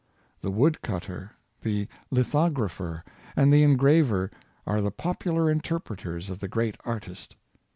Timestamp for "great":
6.47-6.75